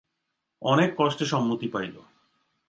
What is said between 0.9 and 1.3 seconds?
কষ্টে